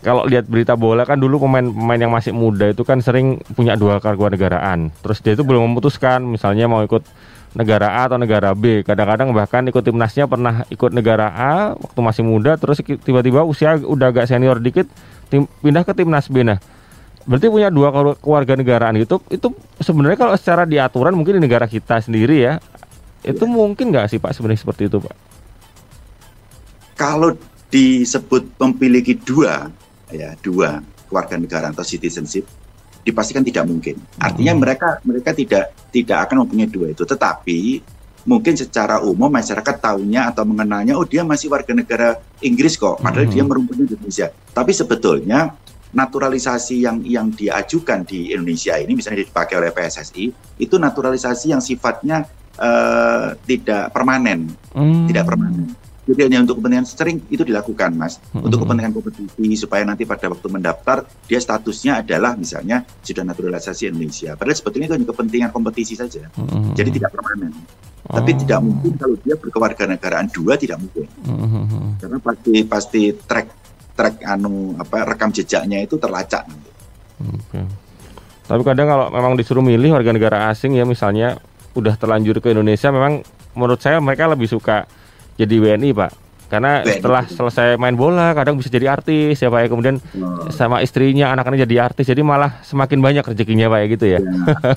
[0.00, 4.00] kalau lihat berita bola kan dulu pemain-pemain yang masih muda itu kan sering punya dua
[4.00, 4.88] kewarganegaraan.
[5.04, 7.04] Terus dia itu belum memutuskan misalnya mau ikut
[7.52, 8.80] negara A atau negara B.
[8.80, 14.08] Kadang-kadang bahkan ikut timnasnya pernah ikut negara A waktu masih muda terus tiba-tiba usia udah
[14.08, 14.88] agak senior dikit
[15.28, 16.48] tim, pindah ke timnas B.
[16.48, 16.56] Nah,
[17.28, 17.92] berarti punya dua
[18.24, 19.20] kewarganegaraan gitu.
[19.28, 19.52] Itu
[19.84, 22.56] sebenarnya kalau secara diaturan mungkin di negara kita sendiri ya.
[23.20, 25.16] Itu mungkin nggak sih Pak sebenarnya seperti itu Pak?
[26.96, 27.36] Kalau
[27.70, 29.70] disebut memiliki dua
[30.12, 32.46] ya dua kewarganegaraan atau citizenship
[33.00, 33.96] dipastikan tidak mungkin.
[34.20, 34.60] Artinya Hmm.
[34.60, 37.02] mereka mereka tidak tidak akan mempunyai dua itu.
[37.02, 37.60] Tetapi
[38.28, 43.24] mungkin secara umum masyarakat tahunya atau mengenalnya oh dia masih warga negara Inggris kok padahal
[43.26, 43.34] Hmm.
[43.34, 44.28] dia merumput di Indonesia.
[44.52, 45.56] Tapi sebetulnya
[45.90, 50.24] naturalisasi yang yang diajukan di Indonesia ini misalnya dipakai oleh PSSI
[50.60, 52.28] itu naturalisasi yang sifatnya
[52.60, 55.08] eh, tidak permanen Hmm.
[55.08, 55.72] tidak permanen.
[56.10, 58.18] Jadi hanya untuk kepentingan sering itu dilakukan, Mas.
[58.34, 64.34] Untuk kepentingan kompetisi supaya nanti pada waktu mendaftar dia statusnya adalah misalnya sudah naturalisasi Indonesia.
[64.34, 66.26] Padahal sebetulnya itu hanya kepentingan kompetisi saja.
[66.74, 67.54] Jadi tidak permanen.
[68.10, 68.38] Tapi Oh.
[68.42, 71.06] tidak mungkin kalau dia berkewarganegaraan dua tidak mungkin.
[72.02, 73.46] Karena pasti pasti track
[73.94, 76.70] track anu apa rekam jejaknya itu terlacak nanti.
[77.22, 77.60] Oke.
[78.50, 81.38] Tapi kadang kalau memang disuruh milih warga negara asing ya misalnya
[81.78, 83.22] udah terlanjur ke Indonesia memang
[83.54, 84.90] menurut saya mereka lebih suka
[85.36, 86.12] jadi WNI Pak.
[86.46, 86.98] Karena WNI.
[86.98, 90.50] setelah selesai main bola kadang bisa jadi artis ya Pak ya kemudian Oh.
[90.50, 94.20] sama istrinya anak-anaknya jadi artis jadi malah semakin banyak rezekinya Pak ya gitu ya.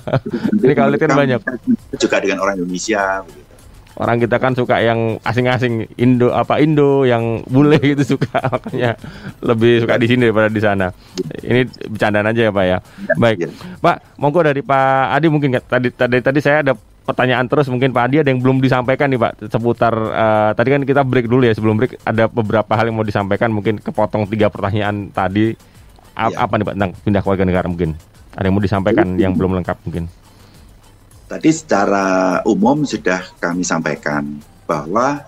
[0.63, 1.39] Ini kalau lihat kan banyak.
[1.95, 3.41] juga dengan orang Indonesia begitu.
[3.93, 8.97] Orang kita kan suka yang asing-asing Indo apa Indo yang bule gitu suka makanya
[9.37, 10.89] lebih suka di sini daripada di sana.
[11.39, 12.77] Ini bercandaan aja ya Pak ya.
[13.15, 13.37] Baik.
[13.39, 13.49] Iya.
[13.77, 18.03] Pak, monggo dari Pak Adi mungkin tadi tadi tadi saya ada pertanyaan terus mungkin Pak
[18.07, 21.53] Adi ada yang belum disampaikan nih Pak seputar eh, tadi kan kita break dulu ya
[21.53, 25.53] sebelum break ada beberapa hal yang mau disampaikan mungkin kepotong tiga pertanyaan tadi.
[26.13, 26.45] A- Iya.
[26.45, 26.73] apa nih Pak?
[26.77, 27.97] Tentang pindah keluarga negara mungkin.
[28.33, 30.05] Ada yang mau disampaikan yang belum lengkap mungkin?
[31.27, 32.05] Tadi secara
[32.45, 35.25] umum sudah kami sampaikan bahwa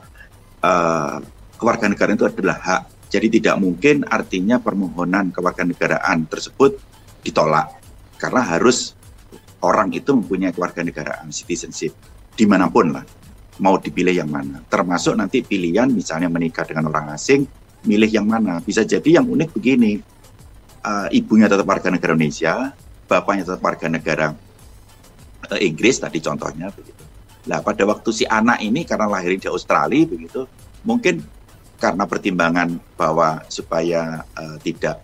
[0.61, 1.15] eh,
[1.57, 2.81] kewarganegaraan itu adalah hak.
[3.11, 6.79] Jadi tidak mungkin artinya permohonan kewarganegaraan tersebut
[7.21, 7.69] ditolak.
[8.15, 8.94] Karena harus
[9.65, 11.97] orang itu mempunyai kewarganegaraan citizenship
[12.38, 13.06] di mana pun lah
[13.60, 14.60] mau dipilih yang mana.
[14.67, 17.47] Termasuk nanti pilihan misalnya menikah dengan orang asing,
[17.88, 18.60] milih yang mana.
[18.60, 19.99] Bisa jadi yang unik begini,
[20.84, 22.75] eh, ibunya tetap warga negara Indonesia,
[23.08, 24.28] bapaknya tetap warga negara
[25.56, 27.04] eh, Inggris tadi contohnya begitu.
[27.45, 30.49] Nah pada waktu si anak ini karena lahir di Australia begitu,
[30.84, 31.23] mungkin
[31.80, 34.99] karena pertimbangan bahwa supaya eh, tidak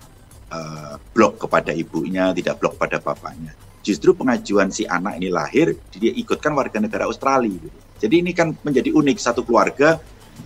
[0.52, 3.56] eh, blok kepada ibunya, tidak blok pada bapaknya.
[3.82, 7.50] Justru pengajuan si anak ini lahir, dia ikutkan warga negara Australia.
[7.50, 7.78] Gitu.
[8.02, 9.98] Jadi ini kan menjadi unik satu keluarga,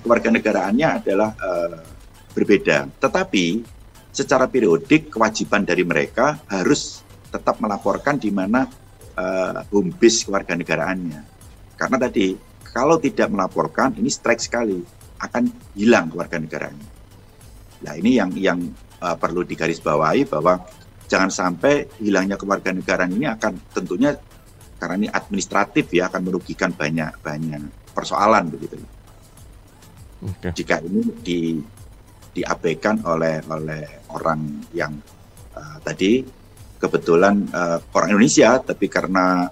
[0.03, 1.79] keluarga negaraannya adalah eh,
[2.31, 2.87] berbeda.
[2.99, 3.45] Tetapi
[4.15, 8.63] secara periodik kewajiban dari mereka harus tetap melaporkan di mana
[9.19, 11.21] uh, home base kewarganegaraannya.
[11.75, 12.31] Karena tadi
[12.71, 14.79] kalau tidak melaporkan ini strike sekali
[15.19, 16.89] akan hilang kewarganegaraannya.
[17.83, 18.59] Nah ini yang yang
[19.03, 20.63] uh, perlu digarisbawahi bahwa
[21.05, 24.17] jangan sampai hilangnya kewarganegaraan ini akan tentunya
[24.75, 27.61] karena ini administratif ya akan merugikan banyak banyak
[27.95, 28.75] persoalan begitu.
[30.25, 30.51] Oke.
[30.51, 31.39] Jika ini di
[32.35, 34.91] diabaikan oleh oleh orang yang
[35.55, 36.19] uh, tadi
[36.75, 39.47] kebetulan uh, orang Indonesia tapi karena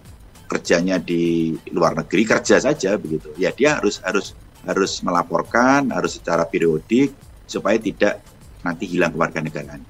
[0.51, 4.35] kerjanya di luar negeri kerja saja begitu ya dia harus harus
[4.67, 7.15] harus melaporkan harus secara periodik
[7.47, 8.19] supaya tidak
[8.61, 9.81] nanti hilang kewarganegaraan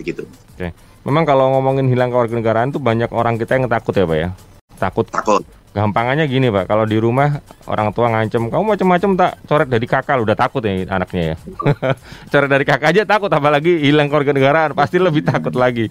[0.00, 0.24] begitu
[1.04, 4.28] Memang kalau ngomongin hilang kewarganegaraan tuh banyak orang kita yang takut ya Pak ya.
[4.76, 9.68] Takut takut Gampangannya gini pak, kalau di rumah orang tua ngancem, kamu macam-macam tak coret
[9.70, 11.36] dari kakak, udah takut ya anaknya ya.
[12.34, 15.86] coret dari kakak aja takut, apalagi hilang keluarga negaraan, pasti lebih takut lagi.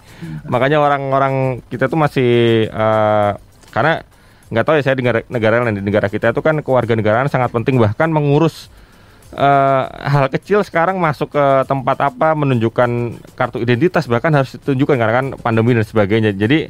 [0.51, 3.31] Makanya orang-orang kita tuh masih eh,
[3.71, 4.03] karena
[4.51, 7.31] nggak tahu ya saya di negara, negara lain di negara kita itu kan keluarga negaraan
[7.31, 8.67] sangat penting bahkan mengurus
[9.33, 15.13] eh, hal kecil sekarang masuk ke tempat apa menunjukkan kartu identitas bahkan harus ditunjukkan karena
[15.13, 16.31] kan pandemi dan sebagainya.
[16.33, 16.69] Jadi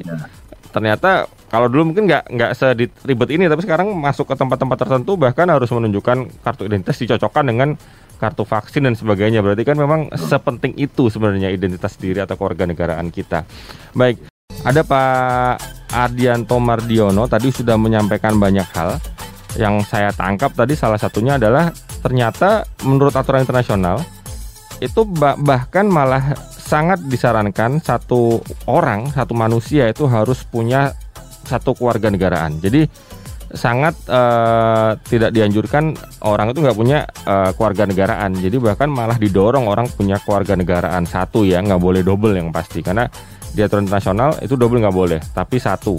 [0.70, 5.50] ternyata kalau dulu mungkin nggak nggak seribet ini tapi sekarang masuk ke tempat-tempat tertentu bahkan
[5.50, 7.74] harus menunjukkan kartu identitas dicocokkan dengan
[8.20, 9.40] kartu vaksin dan sebagainya.
[9.42, 13.42] Berarti kan memang sepenting itu sebenarnya identitas diri atau kewarganegaraan kita.
[13.96, 15.56] Baik ada Pak
[15.90, 19.00] Ardianto Mardiono tadi sudah menyampaikan banyak hal
[19.58, 24.02] yang saya tangkap tadi salah satunya adalah ternyata menurut aturan internasional
[24.78, 30.94] itu bah- bahkan malah sangat disarankan satu orang, satu manusia itu harus punya
[31.44, 32.62] satu keluarga negaraan.
[32.62, 32.86] Jadi
[33.50, 38.38] sangat uh, tidak dianjurkan orang itu nggak punya uh, keluarga negaraan.
[38.38, 42.80] Jadi bahkan malah didorong orang punya keluarga negaraan satu ya, nggak boleh double yang pasti
[42.80, 43.10] karena
[43.50, 45.98] di aturan internasional itu double nggak boleh, tapi satu.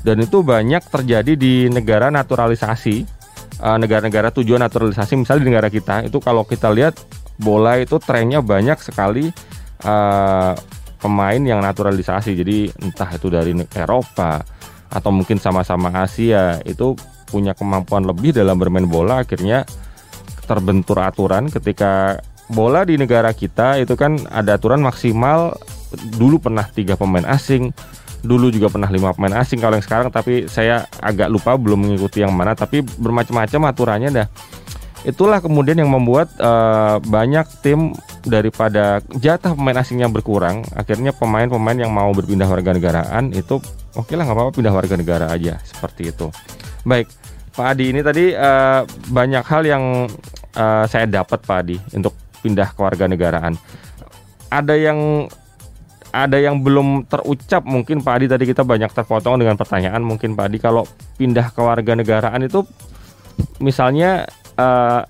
[0.00, 3.04] Dan itu banyak terjadi di negara naturalisasi,
[3.60, 5.20] uh, negara-negara tujuan naturalisasi.
[5.20, 6.96] Misalnya di negara kita itu kalau kita lihat
[7.36, 9.28] bola itu trennya banyak sekali
[9.84, 10.52] uh,
[11.00, 12.32] pemain yang naturalisasi.
[12.32, 14.40] Jadi entah itu dari Eropa
[14.90, 16.98] atau mungkin sama-sama Asia itu
[17.30, 19.62] punya kemampuan lebih dalam bermain bola akhirnya
[20.50, 22.18] terbentur aturan ketika
[22.50, 25.54] bola di negara kita itu kan ada aturan maksimal
[26.18, 27.70] dulu pernah tiga pemain asing
[28.20, 32.20] dulu juga pernah lima pemain asing kalau yang sekarang tapi saya agak lupa belum mengikuti
[32.20, 34.28] yang mana tapi bermacam-macam aturannya dah
[35.08, 41.88] itulah kemudian yang membuat uh, banyak tim daripada jatah pemain asingnya berkurang akhirnya pemain-pemain yang
[41.88, 43.56] mau berpindah warga negaraan itu
[43.96, 46.28] oke lah nggak apa-apa pindah warga negara aja seperti itu.
[46.84, 47.08] Baik,
[47.56, 49.84] Pak Adi ini tadi uh, banyak hal yang
[50.56, 53.56] uh, saya dapat Pak Adi untuk pindah ke warga negaraan.
[54.50, 55.30] Ada yang
[56.10, 60.46] ada yang belum terucap mungkin Pak Adi tadi kita banyak terpotong dengan pertanyaan mungkin Pak
[60.50, 60.82] Adi kalau
[61.16, 62.66] pindah ke warga negaraan itu
[63.62, 64.26] misalnya
[64.58, 65.06] uh,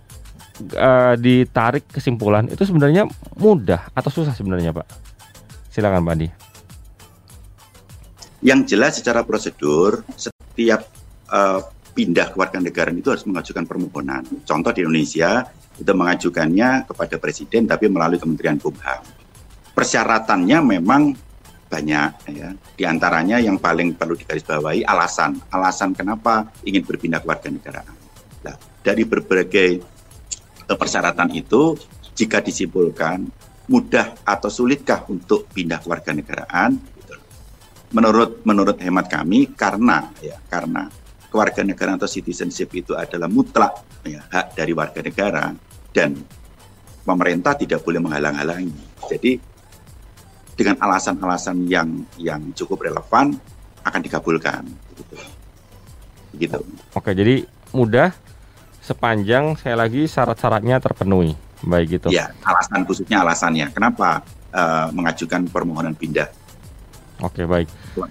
[0.77, 3.09] uh, ditarik kesimpulan itu sebenarnya
[3.41, 4.87] mudah atau susah sebenarnya Pak?
[5.73, 6.29] Silakan Pak Adi.
[8.41, 10.85] Yang jelas secara prosedur setiap
[11.29, 11.61] uh,
[11.93, 14.25] pindah kewarganegaraan itu harus mengajukan permohonan.
[14.45, 15.45] Contoh di Indonesia
[15.77, 19.20] itu mengajukannya kepada presiden tapi melalui Kementerian Kumham.
[19.73, 21.03] Persyaratannya memang
[21.71, 22.49] banyak ya.
[22.75, 25.39] Di antaranya yang paling perlu digarisbawahi alasan.
[25.55, 27.97] Alasan kenapa ingin berpindah kewarganegaraan.
[28.43, 29.71] Nah, dari berbagai
[30.67, 31.79] eh, persyaratan itu
[32.19, 33.25] jika disimpulkan
[33.71, 36.75] mudah atau sulitkah untuk pindah kewarganegaraan
[37.91, 40.87] menurut menurut hemat kami karena ya karena
[41.63, 45.55] negara atau citizenship itu adalah mutlak ya, hak dari warga negara
[45.95, 46.19] dan
[47.07, 49.07] pemerintah tidak boleh menghalang-halangi.
[49.07, 49.39] Jadi
[50.61, 53.33] dengan alasan-alasan yang yang cukup relevan
[53.81, 54.69] akan dikabulkan.
[54.93, 55.17] Gitu.
[56.37, 56.61] gitu.
[56.93, 58.13] Oke, jadi mudah
[58.85, 61.33] sepanjang saya lagi syarat-syaratnya terpenuhi.
[61.65, 62.13] Baik gitu.
[62.13, 63.73] Ya, alasan khususnya alasannya.
[63.73, 64.21] Kenapa
[64.53, 66.29] uh, mengajukan permohonan pindah?
[67.21, 67.69] Oke baik.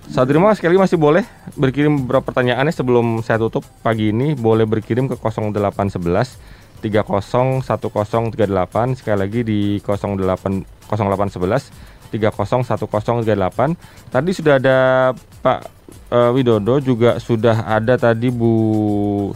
[0.10, 1.26] Saya terima sekali lagi masih boleh
[1.58, 9.42] berkirim beberapa pertanyaannya sebelum saya tutup pagi ini boleh berkirim ke 0811 301038 sekali lagi
[9.42, 13.78] di 08 0811 301038.
[14.10, 14.78] Tadi sudah ada
[15.15, 15.80] Pak
[16.13, 18.54] uh, Widodo juga sudah ada tadi Bu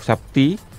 [0.01, 0.73] Septi.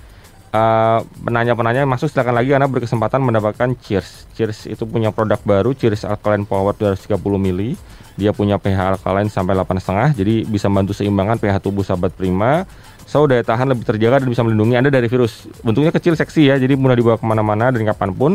[0.55, 4.31] Uh, penanya-penanya masuk silakan lagi karena berkesempatan mendapatkan Cheers.
[4.39, 7.75] Cheers itu punya produk baru Cheers Alkaline Power 230 mili.
[8.15, 12.63] Dia punya pH alkaline sampai 8,5 jadi bisa membantu seimbangkan pH tubuh sahabat prima.
[13.03, 15.51] So daya tahan lebih terjaga dan bisa melindungi anda dari virus.
[15.59, 18.31] Bentuknya kecil seksi ya jadi mudah dibawa ke mana-mana dan kapan pun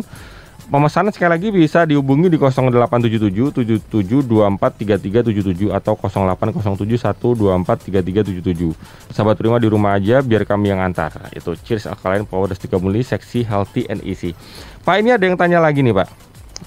[0.69, 8.77] Pemesanan sekali lagi bisa dihubungi di 0877 77243377 atau 080712433377.
[9.15, 11.33] Sahabat prima di rumah aja biar kami yang antar.
[11.33, 14.37] Itu Cheers Alkaline Power 3 Muli Seksi Healthy and Easy.
[14.85, 16.09] Pak ini ada yang tanya lagi nih Pak.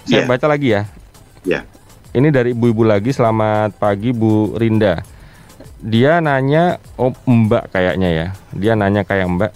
[0.09, 0.27] Saya yeah.
[0.29, 0.89] baca lagi ya.
[1.45, 1.61] Ya.
[1.61, 1.69] Yeah.
[2.13, 3.13] Ini dari ibu-ibu lagi.
[3.13, 5.01] Selamat pagi Bu Rinda.
[5.83, 8.27] Dia nanya, oh Mbak kayaknya ya.
[8.55, 9.51] Dia nanya kayak Mbak.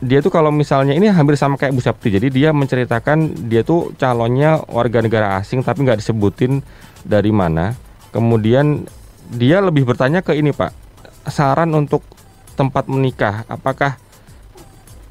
[0.00, 2.08] Dia tuh kalau misalnya ini hampir sama kayak Bu Sabti.
[2.08, 6.64] Jadi dia menceritakan dia tuh calonnya warga negara asing tapi nggak disebutin
[7.04, 7.76] dari mana.
[8.08, 8.88] Kemudian
[9.28, 10.72] dia lebih bertanya ke ini Pak.
[11.28, 12.00] Saran untuk
[12.56, 14.00] tempat menikah, apakah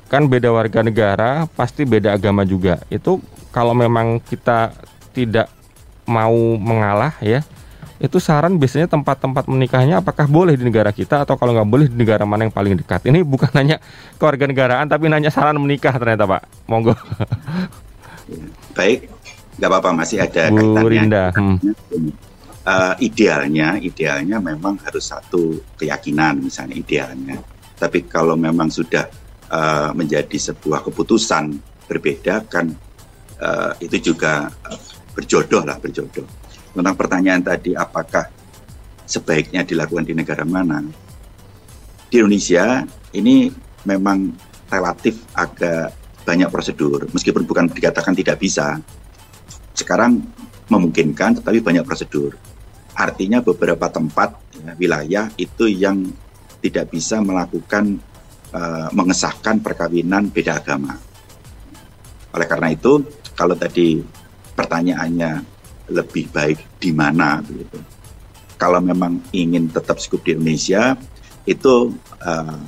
[0.09, 2.81] kan beda warga negara, pasti beda agama juga.
[2.89, 3.21] Itu
[3.53, 4.73] kalau memang kita
[5.13, 5.53] tidak
[6.09, 7.45] mau mengalah ya
[7.99, 11.99] itu saran biasanya tempat-tempat menikahnya apakah boleh di negara kita atau kalau nggak boleh di
[11.99, 13.03] negara mana yang paling dekat?
[13.03, 13.83] Ini bukan nanya
[14.15, 16.41] keluarga negaraan tapi nanya saran menikah ternyata pak.
[16.71, 16.95] Monggo.
[18.77, 19.11] Baik
[19.59, 21.59] nggak apa-apa masih ada Bu Rinda hmm.
[22.63, 27.35] uh, idealnya idealnya memang harus satu keyakinan misalnya idealnya.
[27.75, 29.11] Tapi kalau memang sudah
[29.51, 31.59] uh, menjadi sebuah keputusan
[31.91, 32.71] berbeda kan
[33.43, 34.47] uh, itu juga
[35.11, 36.38] berjodoh lah berjodoh.
[36.69, 38.29] Tentang pertanyaan tadi apakah
[39.09, 40.85] sebaiknya dilakukan di negara mana?
[42.09, 43.49] Di Indonesia ini
[43.85, 44.33] memang
[44.69, 48.77] relatif agak banyak prosedur, meskipun bukan dikatakan tidak bisa.
[49.73, 50.21] Sekarang
[50.69, 52.37] memungkinkan, tetapi banyak prosedur.
[52.93, 56.05] Artinya beberapa tempat ya, wilayah itu yang
[56.61, 57.97] tidak bisa melakukan
[58.53, 60.99] uh, mengesahkan perkawinan beda agama.
[62.35, 63.01] Oleh karena itu,
[63.33, 64.03] kalau tadi
[64.53, 65.58] pertanyaannya
[65.89, 67.77] lebih baik di mana begitu.
[68.59, 70.95] Kalau memang ingin tetap cukup di Indonesia
[71.47, 72.59] itu uh,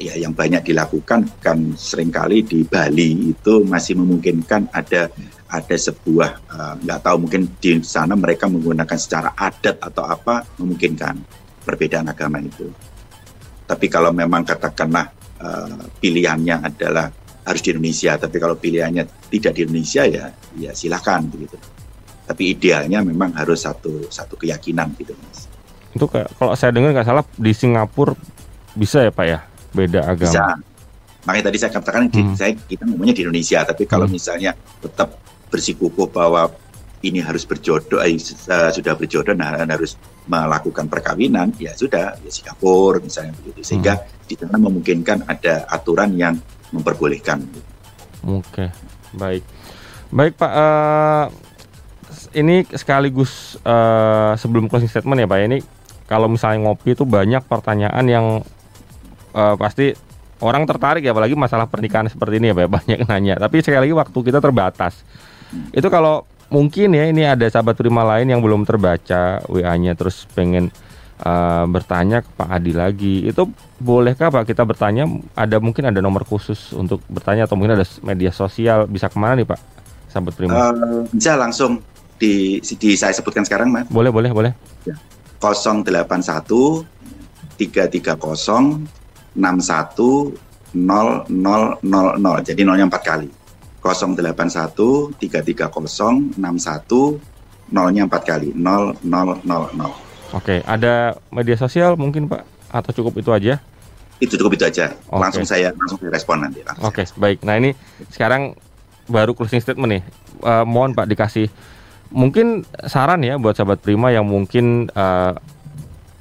[0.00, 5.12] ya yang banyak dilakukan kan sering kali di Bali itu masih memungkinkan ada
[5.50, 11.20] ada sebuah uh, nggak tahu mungkin di sana mereka menggunakan secara adat atau apa memungkinkan
[11.64, 12.70] perbedaan agama itu.
[13.68, 17.12] Tapi kalau memang katakanlah uh, pilihannya adalah
[17.44, 20.24] harus di Indonesia, tapi kalau pilihannya tidak di Indonesia ya
[20.56, 21.56] ya silakan begitu.
[22.30, 25.50] Tapi idealnya memang harus satu satu keyakinan gitu mas.
[25.90, 28.14] Itu kayak kalau saya dengar nggak salah di Singapura
[28.78, 29.38] bisa ya pak ya
[29.74, 30.30] beda agama.
[30.30, 30.46] Bisa.
[31.26, 32.34] Makanya tadi saya katakan hmm.
[32.38, 34.14] saya kita ngomongnya di Indonesia, tapi kalau hmm.
[34.14, 36.48] misalnya tetap bersikukuh bahwa
[37.00, 38.16] ini harus berjodoh, eh,
[38.72, 39.96] sudah berjodoh, nah harus
[40.28, 44.28] melakukan perkawinan, ya sudah, ya Singapura misalnya begitu, sehingga hmm.
[44.28, 46.36] di sana memungkinkan ada aturan yang
[46.72, 47.44] memperbolehkan.
[48.24, 48.68] Oke,
[49.16, 49.44] baik,
[50.12, 50.52] baik Pak.
[50.52, 51.24] Uh,
[52.34, 55.38] ini sekaligus uh, sebelum closing statement ya Pak.
[55.46, 55.58] Ini
[56.10, 58.26] kalau misalnya ngopi itu banyak pertanyaan yang
[59.34, 59.94] uh, pasti
[60.40, 63.34] orang tertarik ya apalagi masalah pernikahan seperti ini ya Pak banyak nanya.
[63.38, 65.06] Tapi sekali lagi waktu kita terbatas.
[65.74, 70.74] Itu kalau mungkin ya ini ada sahabat terima lain yang belum terbaca WA-nya terus pengen
[71.22, 73.16] uh, bertanya ke Pak Adi lagi.
[73.28, 75.06] Itu bolehkah Pak kita bertanya?
[75.36, 79.38] Ada mungkin ada nomor khusus untuk bertanya atau mungkin ada media sosial bisa ke mana
[79.40, 79.60] nih Pak?
[80.10, 80.54] Sahabat terima.
[80.58, 81.78] Uh, bisa langsung
[82.20, 83.88] di, di saya sebutkan sekarang Mas.
[83.88, 84.52] Boleh boleh boleh.
[84.84, 84.92] Ya.
[85.40, 86.04] 081
[87.56, 88.84] 330
[89.32, 90.36] 61
[90.76, 92.46] 0000.
[92.46, 93.28] Jadi nolnya empat kali.
[93.80, 99.00] 081 330 61 nolnya empat kali 0000.
[100.30, 103.58] Oke, ada media sosial mungkin Pak atau cukup itu aja?
[104.20, 104.92] Itu cukup itu aja.
[105.08, 105.22] Oke.
[105.24, 106.60] Langsung saya langsung respon nanti.
[106.84, 107.40] Oke, baik.
[107.42, 107.72] Nah ini
[108.12, 108.52] sekarang
[109.08, 110.02] baru closing statement nih.
[110.44, 111.48] Uh, mohon Pak dikasih
[112.10, 115.34] mungkin saran ya buat sahabat Prima yang mungkin uh,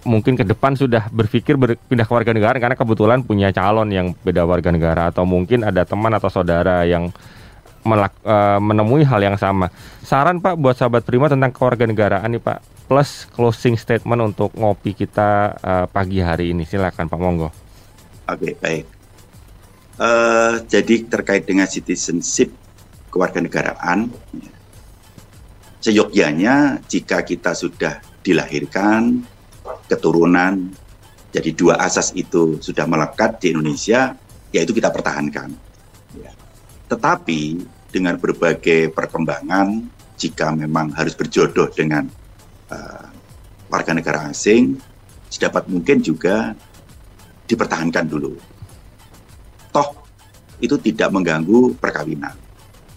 [0.08, 4.48] mungkin ke depan sudah berpikir berpindah ke warga negara karena kebetulan punya calon yang beda
[4.48, 7.12] warga negara atau mungkin ada teman atau saudara yang
[7.84, 9.72] melak, uh, menemui hal yang sama.
[10.04, 15.56] Saran Pak buat sahabat Prima tentang kewarganegaraan nih Pak plus closing statement untuk ngopi kita
[15.62, 16.66] uh, pagi hari ini.
[16.66, 17.50] Silakan Pak Monggo.
[18.30, 18.86] Oke, baik.
[20.00, 22.56] Uh, jadi terkait dengan citizenship
[23.12, 24.08] kewarganegaraan,
[25.80, 29.24] seyogyanya jika kita sudah dilahirkan,
[29.88, 30.72] keturunan,
[31.30, 34.14] jadi dua asas itu sudah melekat di Indonesia,
[34.52, 35.54] yaitu kita pertahankan.
[36.18, 36.34] Ya.
[36.90, 39.88] Tetapi dengan berbagai perkembangan,
[40.20, 42.06] jika memang harus berjodoh dengan
[42.70, 43.08] uh,
[43.72, 44.76] warga negara asing
[45.32, 46.58] sedapat mungkin juga
[47.48, 48.36] dipertahankan dulu.
[49.72, 49.90] Toh
[50.60, 52.36] itu tidak mengganggu perkawinan.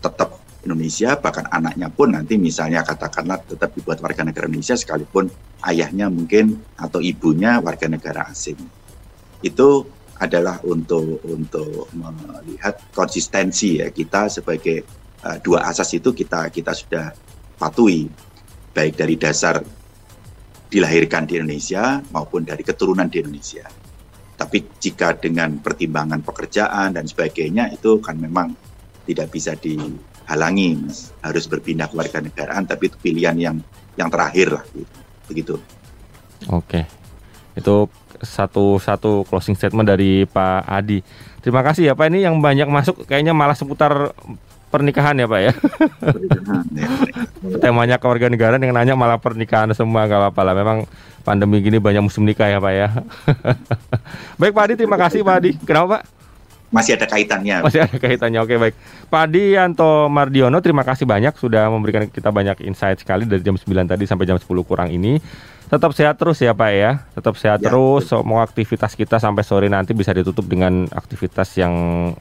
[0.02, 5.26] Tetap Indonesia bahkan anaknya pun nanti misalnya katakanlah tetap dibuat warga negara Indonesia sekalipun
[5.66, 8.58] ayahnya mungkin atau ibunya warga negara asing.
[9.42, 9.86] Itu
[10.22, 14.86] adalah untuk untuk melihat konsistensi ya kita sebagai
[15.26, 17.10] uh, dua asas itu kita kita sudah
[17.58, 18.06] patuhi
[18.70, 19.58] baik dari dasar
[20.70, 23.66] dilahirkan di Indonesia maupun dari keturunan di Indonesia.
[24.38, 28.54] Tapi jika dengan pertimbangan pekerjaan dan sebagainya itu kan memang
[29.04, 29.58] tidak bisa
[30.24, 31.10] dihalangi, mas.
[31.20, 33.56] harus berpindah ke warga negaraan, tapi itu pilihan yang
[33.98, 34.92] yang terakhir lah, gitu.
[35.28, 35.54] begitu.
[36.50, 36.86] Oke,
[37.54, 37.86] itu
[38.22, 41.02] satu satu closing statement dari Pak Adi.
[41.42, 42.06] Terima kasih ya Pak.
[42.08, 44.14] Ini yang banyak masuk kayaknya malah seputar
[44.70, 45.52] pernikahan ya Pak ya.
[46.72, 46.88] ya.
[47.62, 50.54] Temanya keluarga negara dengan nanya malah pernikahan semua nggak apa-apa lah.
[50.54, 50.78] Memang
[51.26, 52.88] pandemi gini banyak musim nikah ya Pak ya.
[54.40, 55.50] baik Pak Adi, terima kasih Pak Adi.
[55.66, 56.21] Kenapa Pak?
[56.72, 57.60] Masih ada kaitannya.
[57.60, 58.40] Masih ada kaitannya.
[58.40, 58.74] Oke baik.
[59.12, 63.54] Pak Adi Yanto Mardiono, terima kasih banyak sudah memberikan kita banyak insight sekali dari jam
[63.54, 65.20] 9 tadi sampai jam 10 kurang ini.
[65.68, 67.04] Tetap sehat terus ya Pak ya.
[67.12, 68.08] Tetap sehat ya, terus.
[68.08, 71.72] Semua aktivitas kita sampai sore nanti bisa ditutup dengan aktivitas yang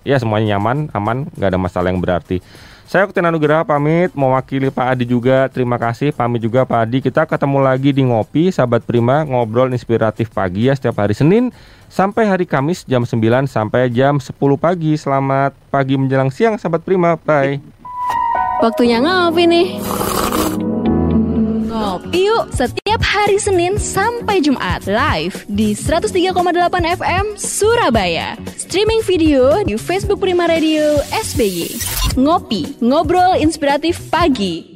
[0.04, 2.44] ya semuanya nyaman, aman, nggak ada masalah yang berarti.
[2.92, 5.48] Saya Oktina Nugraha pamit, mewakili Pak Adi juga.
[5.48, 7.00] Terima kasih, pamit juga Pak Adi.
[7.00, 11.56] Kita ketemu lagi di Ngopi, sahabat Prima, ngobrol inspiratif pagi ya setiap hari Senin
[11.92, 13.20] sampai hari Kamis jam 9
[13.52, 14.96] sampai jam 10 pagi.
[14.96, 17.20] Selamat pagi menjelang siang, sahabat Prima.
[17.20, 17.60] Bye.
[18.64, 19.68] Waktunya ngopi nih.
[21.72, 26.32] Ngopi yuk setiap hari Senin sampai Jumat live di 103,8
[27.00, 28.40] FM Surabaya.
[28.56, 31.68] Streaming video di Facebook Prima Radio SBY.
[32.22, 34.71] Ngopi, ngobrol inspiratif pagi.